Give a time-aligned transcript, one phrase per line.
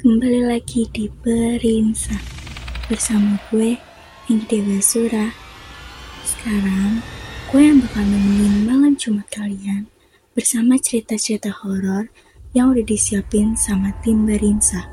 [0.00, 2.16] Kembali lagi di Perinsa
[2.88, 3.76] Bersama gue,
[4.32, 5.28] Inggi Dewa Sura
[6.24, 7.04] Sekarang,
[7.52, 9.92] gue yang bakal nemenin malam Jumat kalian
[10.32, 12.08] Bersama cerita-cerita horor
[12.56, 14.88] yang udah disiapin sama tim Berinsa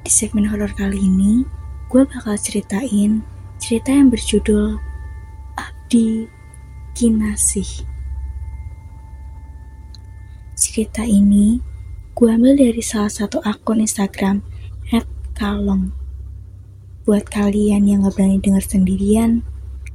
[0.00, 1.44] Di segmen horor kali ini,
[1.92, 3.20] gue bakal ceritain
[3.60, 4.80] cerita yang berjudul
[5.60, 6.24] Abdi
[6.96, 7.84] Kinasih.
[10.56, 11.69] Cerita ini
[12.20, 14.44] Gue ambil dari salah satu akun Instagram
[15.32, 15.88] @kalong.
[17.08, 19.40] Buat kalian yang gak berani denger sendirian,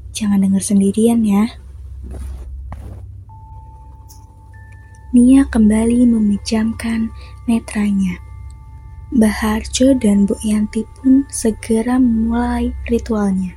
[0.10, 1.46] jangan denger sendirian ya.
[5.14, 7.14] Nia kembali memejamkan
[7.46, 8.18] netranya.
[9.14, 13.54] Baharjo dan Bu Yanti pun segera memulai ritualnya.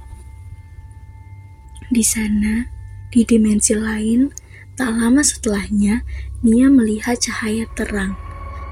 [1.88, 2.68] Di sana,
[3.08, 4.28] di dimensi lain,
[4.76, 6.04] tak lama setelahnya,
[6.44, 8.27] Nia melihat cahaya terang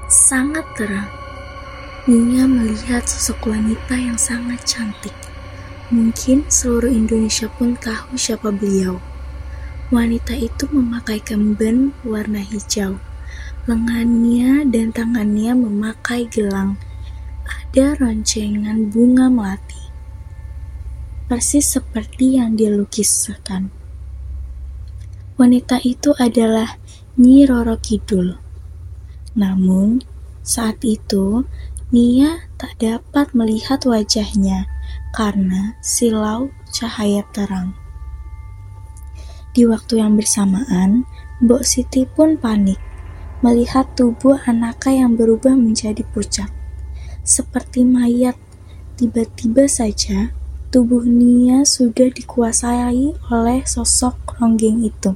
[0.07, 1.11] sangat terang.
[2.07, 5.11] Nia melihat sosok wanita yang sangat cantik.
[5.91, 9.03] Mungkin seluruh Indonesia pun tahu siapa beliau.
[9.91, 12.99] Wanita itu memakai kemben warna hijau.
[13.67, 16.79] Lengannya dan tangannya memakai gelang.
[17.43, 19.91] Ada roncengan bunga melati.
[21.27, 23.75] Persis seperti yang dilukiskan.
[25.35, 26.79] Wanita itu adalah
[27.19, 28.46] Nyi Roro Kidul.
[29.37, 30.01] Namun,
[30.41, 31.45] saat itu
[31.93, 34.67] Nia tak dapat melihat wajahnya
[35.15, 37.71] karena silau cahaya terang.
[39.55, 41.07] Di waktu yang bersamaan,
[41.39, 42.81] Mbok Siti pun panik
[43.45, 46.49] melihat tubuh anaknya yang berubah menjadi pucat.
[47.21, 48.35] Seperti mayat,
[48.97, 50.33] tiba-tiba saja
[50.73, 55.13] tubuh Nia sudah dikuasai oleh sosok ronggeng itu.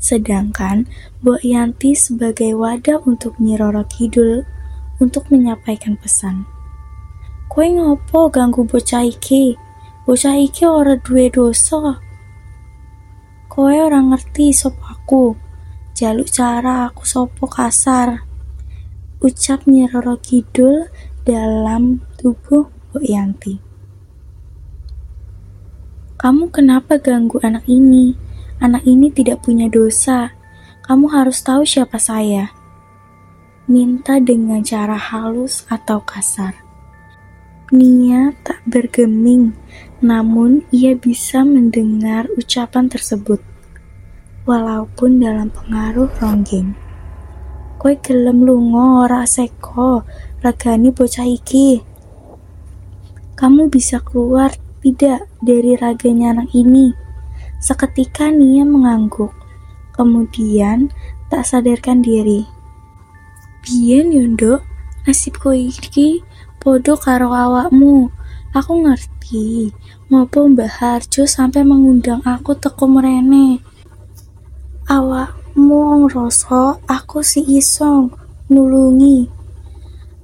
[0.00, 0.88] Sedangkan
[1.20, 4.48] Mbok Yanti sebagai wadah untuk Nyi Roro Kidul
[4.96, 6.48] untuk menyampaikan pesan.
[7.52, 9.60] Kue ngopo ganggu bocah iki?
[10.08, 12.00] Bocah iki ora duwe dosa.
[13.52, 15.36] Kowe ora ngerti sop aku.
[15.92, 18.24] Jaluk cara aku sopo kasar.
[19.20, 20.88] Ucap Nyi Roro Kidul
[21.28, 23.54] dalam tubuh Mbok Yanti.
[26.16, 28.29] Kamu kenapa ganggu anak ini?
[28.60, 30.36] Anak ini tidak punya dosa.
[30.84, 32.52] Kamu harus tahu siapa saya.
[33.64, 36.52] Minta dengan cara halus atau kasar.
[37.72, 39.56] Nia tak bergeming,
[40.04, 43.40] namun ia bisa mendengar ucapan tersebut.
[44.44, 46.76] Walaupun dalam pengaruh ronggeng.
[47.80, 50.04] Kowe gelem lunga ora seko,
[50.44, 51.80] ragani bocah iki.
[53.40, 54.52] Kamu bisa keluar
[54.84, 56.92] tidak dari raganya anak ini?
[57.60, 59.36] Seketika Nia mengangguk,
[59.92, 60.88] kemudian
[61.28, 62.48] tak sadarkan diri.
[63.60, 64.64] Biyen yondo,
[65.04, 66.24] nasibku iki
[66.56, 68.08] podo karo awakmu.
[68.56, 69.76] Aku ngerti,
[70.08, 73.60] ngopo Mbah Harjo sampai mengundang aku teko mrene.
[74.88, 78.10] Awakmu ngrasa aku si isong
[78.48, 79.28] nulungi.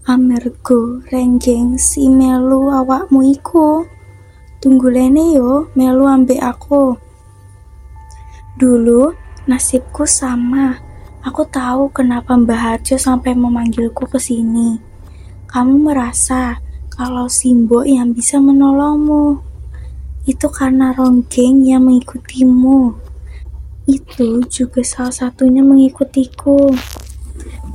[0.09, 3.85] Amergo renggeng si melu awakmu iku.
[4.59, 7.06] Tunggu lene yo melu ambek aku.
[8.57, 9.13] Dulu,
[9.45, 10.81] nasibku sama.
[11.21, 14.81] Aku tahu kenapa Mbah Harjo sampai memanggilku ke sini.
[15.45, 16.57] Kamu merasa
[16.89, 19.45] kalau Simbo yang bisa menolongmu.
[20.25, 22.97] Itu karena Ronggeng yang mengikutimu.
[23.85, 26.73] Itu juga salah satunya mengikutiku.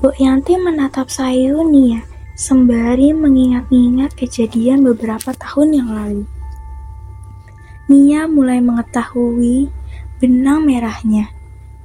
[0.02, 2.02] Bu Yanti menatap Sayuni ya,
[2.34, 6.26] sembari mengingat-ingat kejadian beberapa tahun yang lalu.
[7.86, 9.70] Nia mulai mengetahui
[10.22, 11.34] benang merahnya.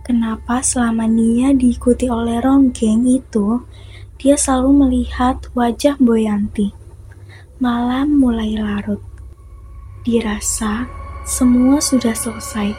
[0.04, 3.64] Kenapa selama Nia diikuti oleh Ronggeng itu,
[4.20, 6.76] dia selalu melihat wajah Boyanti.
[7.56, 9.00] Malam mulai larut.
[10.04, 10.84] Dirasa
[11.24, 12.76] semua sudah selesai.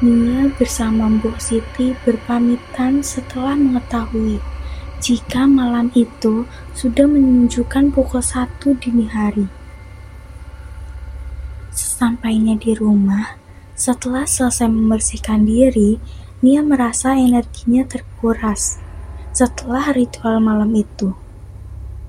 [0.00, 4.40] Nia bersama Mbok Siti berpamitan setelah mengetahui
[5.04, 9.44] jika malam itu sudah menunjukkan pukul satu dini hari.
[11.68, 13.36] Sesampainya di rumah,
[13.80, 15.96] setelah selesai membersihkan diri,
[16.44, 18.76] Nia merasa energinya terkuras.
[19.32, 21.16] Setelah ritual malam itu,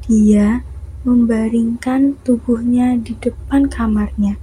[0.04, 0.68] dia
[1.08, 4.36] membaringkan tubuhnya di depan kamarnya.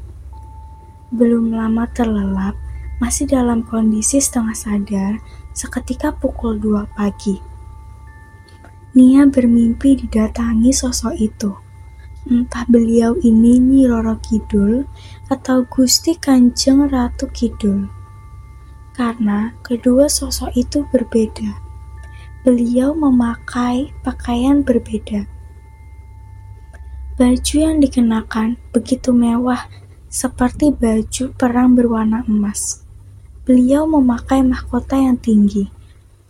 [1.12, 2.56] Belum lama terlelap,
[2.96, 5.12] masih dalam kondisi setengah sadar,
[5.52, 7.36] seketika pukul 2 pagi.
[8.96, 11.52] Nia bermimpi didatangi sosok itu.
[12.28, 14.84] Entah beliau ini Nyi Roro Kidul
[15.28, 17.88] atau Gusti Kanjeng Ratu Kidul.
[18.96, 21.68] Karena kedua sosok itu berbeda.
[22.48, 25.26] beliau memakai pakaian berbeda.
[27.18, 29.66] Baju yang dikenakan begitu mewah,
[30.06, 32.86] seperti baju perang berwarna emas.
[33.42, 35.68] Beliau memakai mahkota yang tinggi,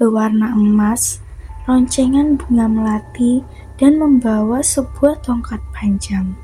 [0.01, 1.21] berwarna emas,
[1.69, 3.45] roncengan bunga melati,
[3.77, 6.35] dan membawa sebuah tongkat panjang.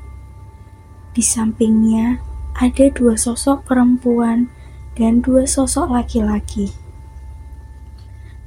[1.11, 2.21] Di sampingnya
[2.55, 4.47] ada dua sosok perempuan
[4.95, 6.71] dan dua sosok laki-laki.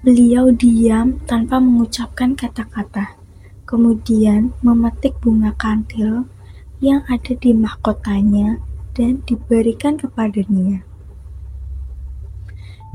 [0.01, 3.21] Beliau diam tanpa mengucapkan kata-kata,
[3.69, 6.25] kemudian memetik bunga kantil
[6.81, 8.57] yang ada di mahkotanya
[8.97, 10.81] dan diberikan kepada Nia.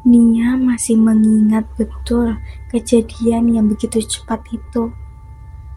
[0.04, 2.36] Nia masih mengingat betul
[2.74, 4.92] kejadian yang begitu cepat itu.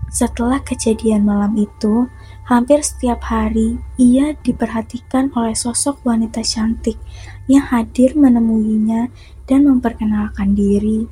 [0.06, 2.06] Setelah kejadian malam itu,
[2.47, 6.94] hampir setiap hari ia diperhatikan oleh sosok wanita cantik
[7.50, 9.11] yang hadir menemuinya
[9.50, 11.11] dan memperkenalkan diri.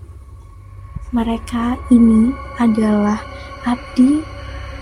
[1.14, 3.22] Mereka ini adalah
[3.66, 4.22] abdi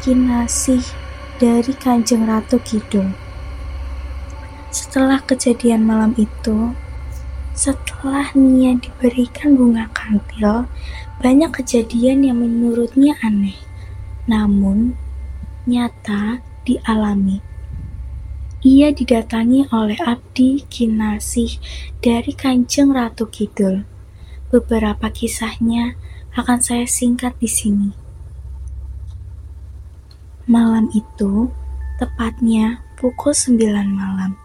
[0.01, 0.81] kinasih
[1.37, 3.13] dari Kanjeng Ratu Kidul.
[4.73, 6.73] Setelah kejadian malam itu,
[7.53, 10.65] setelah Nia diberikan bunga kantil,
[11.21, 13.61] banyak kejadian yang menurutnya aneh,
[14.27, 14.95] namun
[15.67, 17.43] nyata dialami.
[18.63, 21.59] Ia didatangi oleh abdi kinasih
[21.99, 23.83] dari Kanjeng Ratu Kidul.
[24.55, 25.99] Beberapa kisahnya
[26.39, 27.91] akan saya singkat di sini.
[30.47, 31.51] Malam itu,
[31.99, 33.59] tepatnya pukul 9
[33.91, 34.39] malam,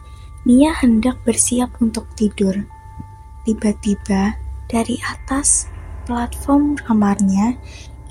[0.48, 2.56] Nia hendak bersiap untuk tidur.
[3.44, 4.40] Tiba-tiba
[4.72, 5.68] dari atas
[6.08, 7.60] platform kamarnya,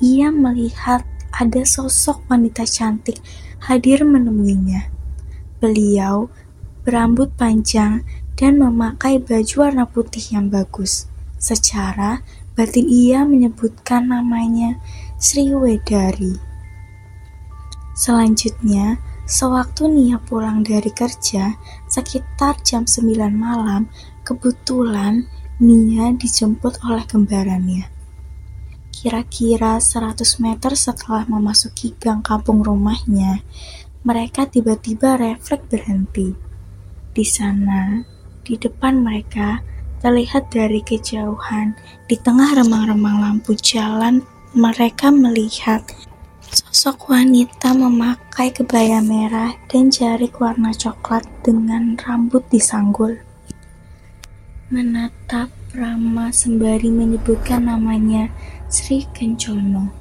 [0.05, 1.01] ia melihat
[1.37, 3.21] ada sosok wanita cantik
[3.69, 4.89] hadir menemuinya.
[5.61, 6.33] Beliau
[6.81, 8.01] berambut panjang
[8.37, 11.09] dan memakai baju warna putih yang bagus.
[11.37, 12.25] Secara
[12.57, 14.81] batin ia menyebutkan namanya
[15.21, 16.41] Sri Wedari.
[17.97, 21.57] Selanjutnya, sewaktu Nia pulang dari kerja,
[21.89, 23.89] sekitar jam 9 malam,
[24.25, 25.25] kebetulan
[25.61, 27.96] Nia dijemput oleh kembarannya.
[29.07, 33.39] Kira-kira 100 meter setelah memasuki gang kampung rumahnya,
[34.03, 36.35] mereka tiba-tiba refleks berhenti.
[37.15, 38.03] Di sana,
[38.43, 39.63] di depan mereka,
[40.03, 41.79] terlihat dari kejauhan,
[42.11, 44.27] di tengah remang-remang lampu jalan,
[44.59, 45.87] mereka melihat
[46.51, 53.23] sosok wanita memakai kebaya merah dan jarik warna coklat dengan rambut disanggul.
[54.67, 58.33] Menatap Rama sembari menyebutkan namanya
[58.67, 59.95] Sri Kencono.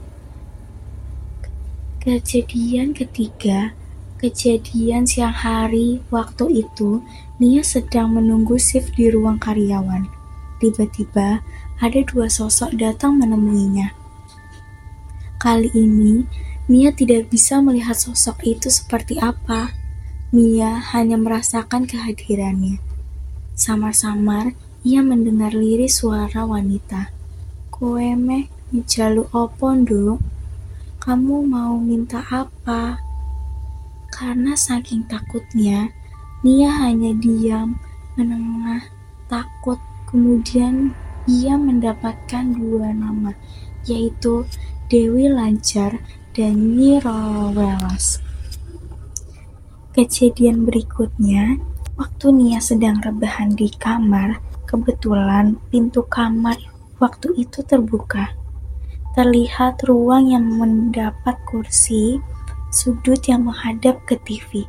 [2.02, 3.78] Kejadian ketiga
[4.16, 7.04] Kejadian siang hari waktu itu,
[7.38, 10.10] Nia sedang menunggu shift di ruang karyawan.
[10.58, 11.46] Tiba-tiba,
[11.78, 13.94] ada dua sosok datang menemuinya.
[15.38, 16.26] Kali ini,
[16.66, 19.76] Nia tidak bisa melihat sosok itu seperti apa.
[20.34, 22.82] Nia hanya merasakan kehadirannya.
[23.54, 27.14] Samar-samar, ia mendengar liris suara wanita.
[27.70, 28.16] Kowe
[28.76, 30.20] ngejalu opo, Nduk?
[31.00, 33.00] Kamu mau minta apa?
[34.12, 35.96] Karena saking takutnya,
[36.44, 37.80] Nia hanya diam,
[38.20, 38.84] menengah,
[39.32, 39.80] takut.
[40.12, 40.92] Kemudian
[41.24, 43.32] ia mendapatkan dua nama,
[43.88, 44.44] yaitu
[44.92, 46.04] Dewi Lancar
[46.36, 47.00] dan Nyi
[47.56, 48.20] Welas.
[49.96, 51.64] Kejadian berikutnya,
[51.96, 56.60] waktu Nia sedang rebahan di kamar, kebetulan pintu kamar
[57.00, 58.45] waktu itu terbuka.
[59.16, 62.20] Terlihat ruang yang mendapat kursi
[62.68, 64.68] sudut yang menghadap ke TV.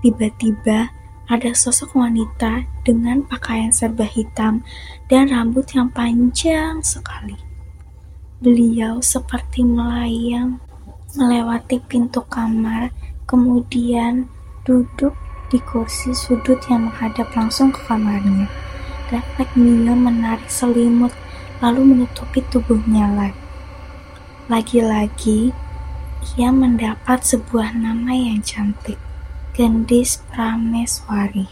[0.00, 0.88] Tiba-tiba
[1.28, 4.64] ada sosok wanita dengan pakaian serba hitam
[5.12, 7.36] dan rambut yang panjang sekali.
[8.40, 10.56] Beliau seperti melayang
[11.20, 12.96] melewati pintu kamar,
[13.28, 14.24] kemudian
[14.64, 15.12] duduk
[15.52, 18.48] di kursi sudut yang menghadap langsung ke kamarnya.
[19.12, 21.10] Refleks Mia menarik selimut
[21.60, 23.40] lalu menutupi tubuhnya lagi.
[24.50, 25.54] Lagi-lagi,
[26.34, 28.98] ia mendapat sebuah nama yang cantik,
[29.54, 31.46] Gendis Prameswari.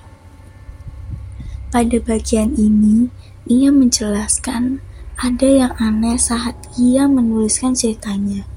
[1.68, 3.12] Pada bagian ini,
[3.46, 4.80] ia menjelaskan
[5.20, 8.48] ada yang aneh saat ia menuliskan ceritanya.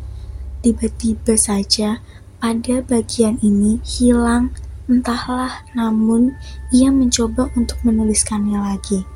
[0.61, 1.99] Tiba-tiba saja
[2.41, 4.53] pada bagian ini hilang
[4.89, 6.35] entahlah namun
[6.73, 9.07] ia mencoba untuk menuliskannya lagi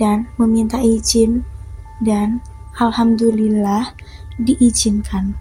[0.00, 1.46] dan meminta izin
[2.02, 2.42] dan
[2.78, 3.94] alhamdulillah
[4.40, 5.38] diizinkan.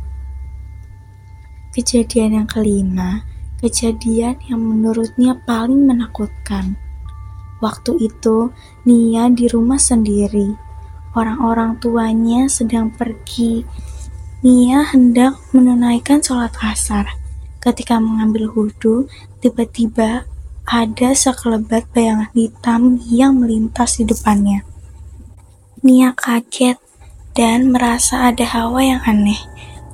[1.74, 3.26] Kejadian yang kelima,
[3.58, 6.78] kejadian yang menurutnya paling menakutkan.
[7.64, 8.52] Waktu itu,
[8.86, 10.74] Nia di rumah sendiri.
[11.14, 13.62] orang-orang tuanya sedang pergi.
[14.42, 17.06] Nia hendak menunaikan sholat asar.
[17.62, 19.06] Ketika mengambil wudhu,
[19.38, 20.26] tiba-tiba
[20.66, 24.73] ada sekelebat bayangan hitam yang melintas di depannya.
[25.84, 26.80] Nia kaget
[27.36, 29.36] dan merasa ada hawa yang aneh,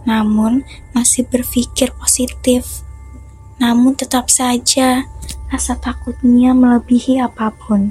[0.06, 0.62] namun
[0.94, 2.86] masih berpikir positif.
[3.58, 5.10] Namun tetap saja
[5.50, 7.90] rasa takutnya melebihi apa pun.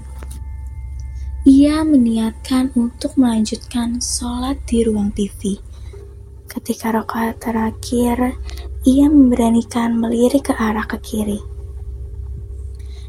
[1.43, 5.59] Ia meniatkan untuk melanjutkan sholat di ruang TV.
[6.47, 8.39] Ketika rokaat terakhir,
[8.87, 11.43] ia memberanikan melirik ke arah ke kiri.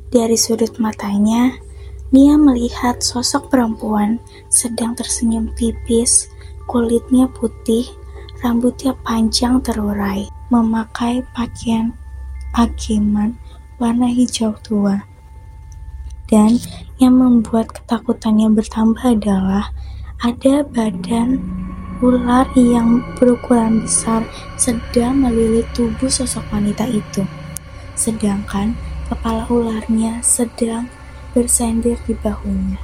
[0.10, 1.69] Dari sudut matanya,
[2.10, 4.18] Nia melihat sosok perempuan
[4.50, 6.26] sedang tersenyum tipis,
[6.66, 7.86] kulitnya putih,
[8.42, 11.94] rambutnya panjang terurai, memakai pakaian
[12.58, 13.38] ageman
[13.78, 15.06] warna hijau tua.
[16.26, 16.58] Dan
[16.98, 19.70] yang membuat ketakutannya bertambah adalah
[20.26, 21.38] ada badan
[22.02, 24.26] ular yang berukuran besar
[24.58, 27.22] sedang melilit tubuh sosok wanita itu.
[27.94, 28.74] Sedangkan
[29.14, 30.90] kepala ularnya sedang
[31.34, 32.80] bersender di bahunya.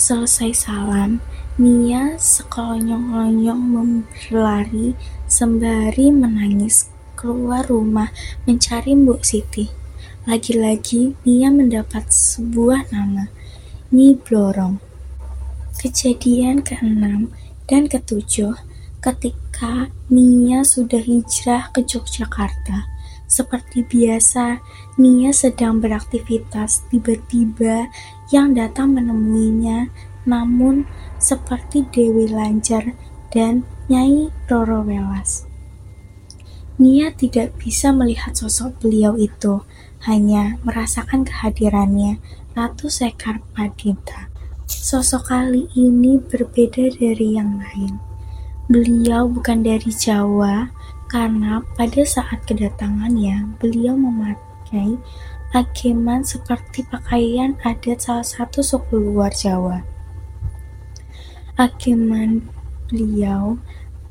[0.00, 1.20] Selesai salam,
[1.60, 4.96] Nia sekelonyong-kelonyong berlari
[5.28, 6.88] sembari menangis
[7.20, 8.08] keluar rumah
[8.48, 9.68] mencari Mbok Siti.
[10.24, 13.28] Lagi-lagi Nia mendapat sebuah nama,
[13.92, 14.80] Nyi Blorong.
[15.76, 17.28] Kejadian keenam
[17.68, 18.56] dan ketujuh,
[19.04, 22.88] ketika Nia sudah hijrah ke Yogyakarta,
[23.30, 24.58] seperti biasa,
[24.98, 26.82] Nia sedang beraktivitas.
[26.90, 27.86] Tiba-tiba
[28.34, 29.86] yang datang menemuinya,
[30.26, 30.84] namun
[31.22, 32.98] seperti Dewi Lancar
[33.30, 35.46] dan Nyai Roro Welas.
[36.80, 39.62] Nia tidak bisa melihat sosok beliau itu,
[40.10, 42.18] hanya merasakan kehadirannya
[42.56, 44.32] Ratu Sekar Padita.
[44.66, 48.00] Sosok kali ini berbeda dari yang lain.
[48.70, 50.72] Beliau bukan dari Jawa,
[51.10, 54.94] karena pada saat kedatangannya beliau memakai
[55.50, 59.82] ageman seperti pakaian adat salah satu suku luar Jawa.
[61.58, 62.46] Ageman
[62.86, 63.58] beliau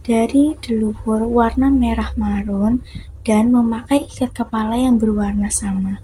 [0.04, 2.84] dari deluhur warna merah marun
[3.24, 6.04] dan memakai ikat kepala yang berwarna sama.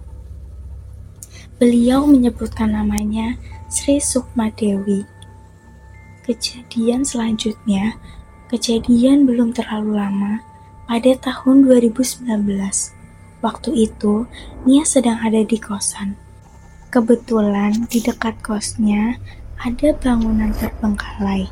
[1.60, 3.36] Beliau menyebutkan namanya
[3.68, 5.04] Sri Sukma Dewi.
[6.24, 8.00] Kejadian selanjutnya,
[8.48, 10.44] kejadian belum terlalu lama,
[10.86, 12.26] pada tahun 2019.
[13.42, 14.26] Waktu itu,
[14.66, 16.18] Nia sedang ada di kosan.
[16.90, 19.20] Kebetulan di dekat kosnya
[19.62, 21.50] ada bangunan terbengkalai,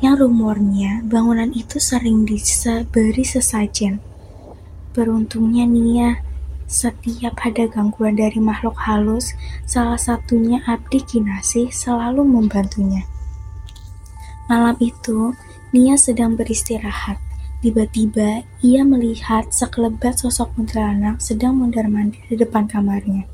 [0.00, 4.00] yang rumornya bangunan itu sering diberi sesajen.
[4.96, 6.18] Beruntungnya Nia
[6.70, 9.34] setiap ada gangguan dari makhluk halus,
[9.66, 13.02] salah satunya Abdi Kinasih selalu membantunya.
[14.50, 15.34] Malam itu,
[15.70, 17.29] Nia sedang beristirahat.
[17.60, 23.28] Tiba-tiba, ia melihat sekelebat sosok kuntilanak sedang mondar-mandir di depan kamarnya.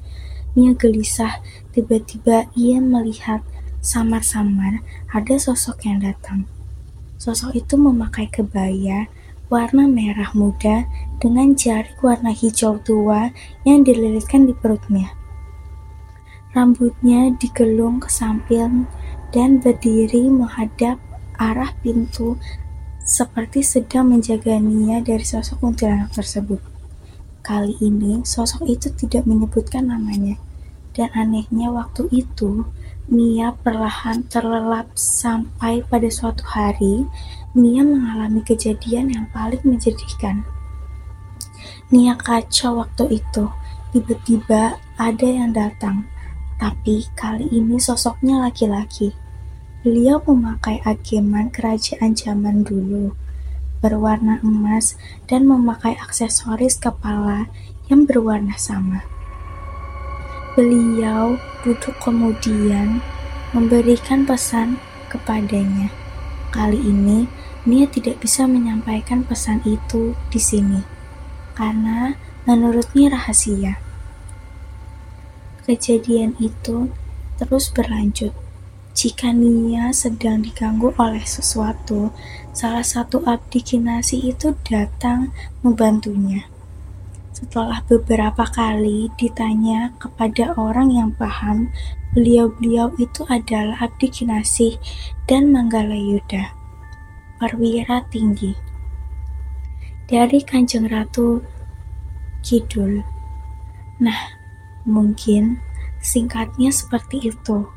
[0.59, 1.39] Nia gelisah,
[1.71, 3.47] tiba-tiba ia melihat
[3.79, 4.83] samar-samar
[5.15, 6.43] ada sosok yang datang.
[7.23, 9.07] Sosok itu memakai kebaya
[9.47, 10.91] warna merah muda
[11.23, 13.31] dengan jari warna hijau tua
[13.63, 15.15] yang dililitkan di perutnya.
[16.51, 18.91] Rambutnya digelung ke samping
[19.31, 20.99] dan berdiri menghadap
[21.39, 22.35] arah pintu
[23.07, 26.59] seperti sedang menjaga Nia dari sosok kuntilanak tersebut.
[27.47, 30.35] Kali ini, sosok itu tidak menyebutkan namanya.
[30.91, 32.67] Dan anehnya waktu itu,
[33.07, 37.07] Nia perlahan terlelap sampai pada suatu hari,
[37.55, 40.43] Nia mengalami kejadian yang paling menjadikan.
[41.95, 43.47] Nia kacau waktu itu,
[43.95, 46.11] tiba-tiba ada yang datang,
[46.59, 49.15] tapi kali ini sosoknya laki-laki.
[49.87, 53.15] Beliau memakai ageman kerajaan zaman dulu,
[53.79, 54.99] berwarna emas
[55.31, 57.47] dan memakai aksesoris kepala
[57.87, 59.07] yang berwarna sama.
[60.59, 62.99] Beliau duduk kemudian
[63.55, 65.95] memberikan pesan kepadanya.
[66.51, 67.31] Kali ini,
[67.63, 70.83] Nia tidak bisa menyampaikan pesan itu di sini
[71.55, 73.79] karena menurutnya rahasia.
[75.63, 76.91] Kejadian itu
[77.39, 78.46] terus berlanjut.
[78.97, 82.17] Jika Nia sedang diganggu oleh sesuatu,
[82.57, 86.49] salah satu abdi kinasi itu datang membantunya.
[87.37, 91.69] Setelah beberapa kali ditanya kepada orang yang paham,
[92.17, 94.81] beliau-beliau itu adalah Abdi Kinasih
[95.29, 96.57] dan Manggala Yuda,
[97.37, 98.57] perwira tinggi.
[100.09, 101.45] Dari Kanjeng Ratu
[102.41, 103.05] Kidul.
[104.01, 104.33] Nah,
[104.89, 105.61] mungkin
[106.01, 107.76] singkatnya seperti itu.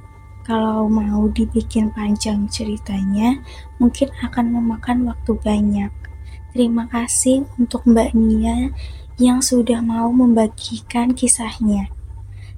[0.49, 3.37] Kalau mau dibikin panjang ceritanya,
[3.77, 5.93] mungkin akan memakan waktu banyak.
[6.57, 8.73] Terima kasih untuk Mbak Nia
[9.21, 11.93] yang sudah mau membagikan kisahnya.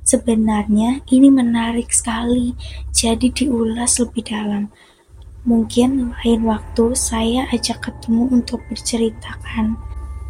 [0.08, 2.56] Sebenarnya ini menarik sekali,
[2.96, 4.72] jadi diulas lebih dalam.
[5.44, 9.76] Mungkin lain waktu saya ajak ketemu untuk berceritakan.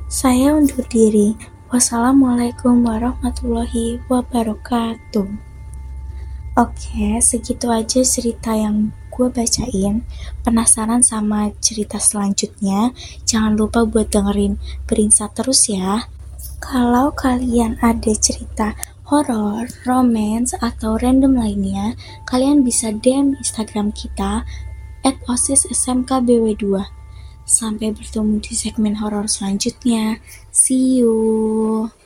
[0.10, 1.38] Saya undur diri.
[1.70, 5.51] Wassalamualaikum warahmatullahi wabarakatuh.
[6.60, 10.04] Oke, segitu aja cerita yang gue bacain.
[10.44, 12.92] Penasaran sama cerita selanjutnya?
[13.24, 16.12] Jangan lupa buat dengerin Berinsa terus ya.
[16.60, 18.76] Kalau kalian ada cerita
[19.08, 21.96] horor, romance, atau random lainnya,
[22.28, 24.44] kalian bisa DM Instagram kita
[25.08, 26.64] at osissmkbw2.
[27.48, 30.20] Sampai bertemu di segmen horor selanjutnya.
[30.52, 32.01] See you.